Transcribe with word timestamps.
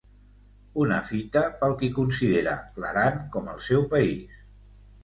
Una 0.85 0.97
fita 1.09 1.43
pel 1.61 1.75
qui 1.83 1.91
considera 1.99 2.57
l'Aran 2.85 3.25
com 3.37 3.55
el 3.57 3.65
seu 3.71 3.89
País. 3.95 4.43